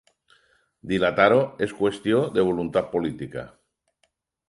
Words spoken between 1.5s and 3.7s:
és qüestió de voluntat política.